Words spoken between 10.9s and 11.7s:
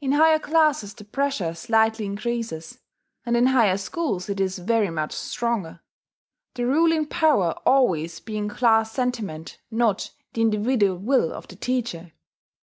will of the